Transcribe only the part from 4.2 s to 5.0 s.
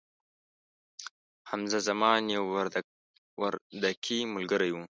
ملګري وو